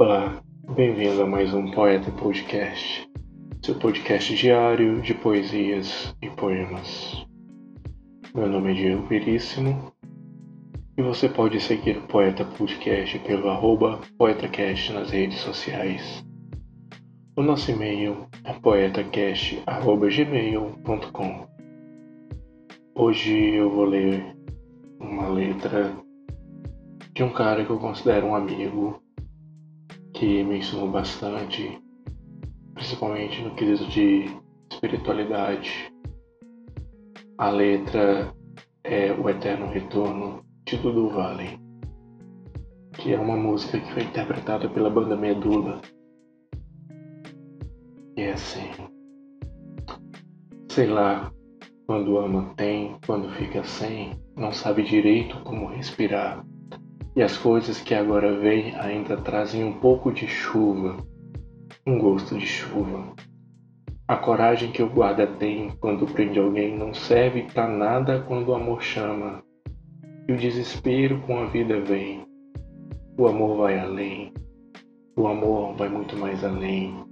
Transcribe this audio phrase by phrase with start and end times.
[0.00, 0.40] Olá,
[0.74, 3.06] bem-vindo a mais um Poeta Podcast,
[3.62, 7.26] seu podcast diário de poesias e poemas.
[8.34, 9.92] Meu nome é Diego Veríssimo
[10.96, 16.24] e você pode seguir o Poeta Podcast pelo arroba PoetaCast nas redes sociais.
[17.36, 21.46] O nosso e-mail é poetacast.gmail.com
[22.94, 24.34] Hoje eu vou ler
[24.98, 25.94] uma letra
[27.12, 28.98] de um cara que eu considero um amigo
[30.20, 31.80] que me ensinou bastante,
[32.74, 34.26] principalmente no quesito de
[34.70, 35.90] espiritualidade.
[37.38, 38.30] A letra
[38.84, 41.58] é O Eterno Retorno de Dudu Valley,
[42.92, 45.80] que é uma música que foi interpretada pela banda Medula.
[48.14, 48.70] E é assim.
[50.68, 51.32] Sei lá,
[51.86, 56.44] quando ama tem, quando fica sem, não sabe direito como respirar.
[57.16, 60.96] E as coisas que agora vêm ainda trazem um pouco de chuva,
[61.86, 63.14] um gosto de chuva.
[64.06, 68.54] A coragem que o guarda tem quando prende alguém não serve para nada quando o
[68.54, 69.42] amor chama.
[70.28, 72.24] E o desespero com a vida vem.
[73.18, 74.32] O amor vai além.
[75.16, 77.04] O amor vai muito mais além.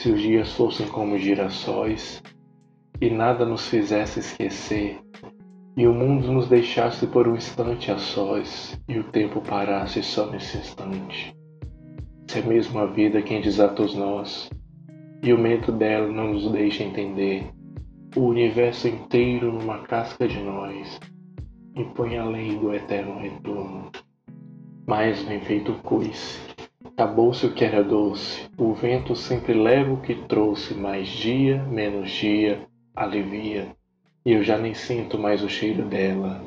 [0.00, 2.22] Se os dias fossem como girassóis
[3.00, 5.00] e nada nos fizesse esquecer
[5.76, 10.26] e o mundo nos deixasse por um instante a sós, e o tempo parasse só
[10.26, 11.34] nesse instante.
[12.28, 14.50] Se é mesmo a vida quem desata os nós,
[15.22, 17.50] e o medo dela não nos deixa entender
[18.14, 21.00] o universo inteiro numa casca de nós,
[21.74, 23.90] e põe a lei do eterno retorno.
[24.86, 26.38] Mas vem feito coice,
[26.84, 32.10] acabou-se o que era doce, o vento sempre leva o que trouxe, mais dia, menos
[32.10, 33.74] dia, alivia
[34.24, 36.42] e eu já nem sinto mais o cheiro dela.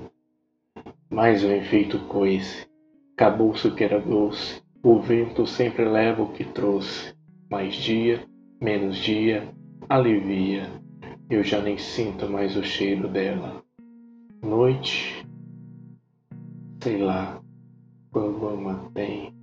[1.09, 2.66] Mais um efeito coice,
[3.13, 7.13] acabou-se o que era doce, o vento sempre leva o que trouxe,
[7.50, 8.24] mais dia,
[8.62, 9.47] menos dia,
[9.90, 10.69] alivia,
[11.30, 13.63] eu já nem sinto mais o cheiro dela.
[14.42, 15.25] Noite,
[16.81, 17.42] sei lá,
[18.12, 19.34] quando ama tem,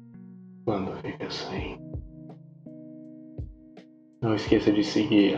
[0.64, 1.91] quando fica sem.
[4.22, 5.34] Não esqueça de seguir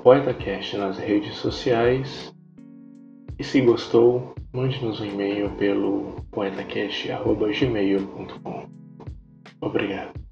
[0.00, 2.34] PoetaCast nas redes sociais
[3.38, 8.68] e se gostou, mande-nos um e-mail pelo poetacast.gmail.com.
[9.60, 10.23] Obrigado.